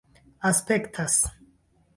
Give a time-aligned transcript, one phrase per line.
[0.49, 1.29] aspektas